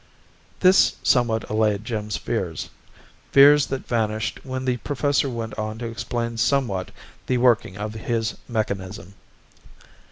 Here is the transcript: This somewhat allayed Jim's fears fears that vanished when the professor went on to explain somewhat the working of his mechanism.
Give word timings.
This 0.61 0.95
somewhat 1.03 1.47
allayed 1.47 1.85
Jim's 1.85 2.17
fears 2.17 2.71
fears 3.31 3.67
that 3.67 3.85
vanished 3.85 4.43
when 4.43 4.65
the 4.65 4.77
professor 4.77 5.29
went 5.29 5.55
on 5.59 5.77
to 5.77 5.85
explain 5.85 6.37
somewhat 6.37 6.89
the 7.27 7.37
working 7.37 7.77
of 7.77 7.93
his 7.93 8.35
mechanism. 8.47 9.13